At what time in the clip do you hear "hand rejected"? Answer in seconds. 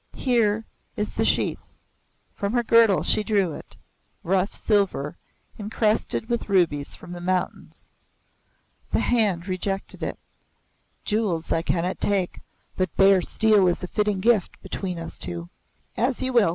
9.01-10.01